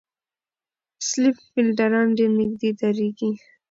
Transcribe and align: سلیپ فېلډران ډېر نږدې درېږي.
سلیپ 1.07 1.37
فېلډران 1.51 2.07
ډېر 2.17 2.31
نږدې 2.39 2.69
درېږي. 2.79 3.31